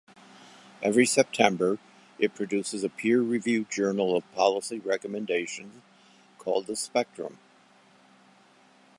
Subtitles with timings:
[0.81, 1.77] Every September,
[2.17, 5.79] it produces a peer-reviewed journal of policy recommendations
[6.39, 7.37] called "The Spectrum".